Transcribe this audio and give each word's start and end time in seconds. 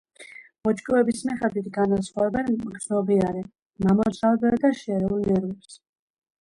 ბოჭკოების 0.67 1.21
მიხედვით 1.29 1.67
განასხვავებენ 1.75 2.49
მგრძნობიარე, 2.63 3.45
მამოძრავებელ 3.87 4.61
და 4.67 4.75
შერეულ 4.83 5.25
ნერვებს. 5.31 5.83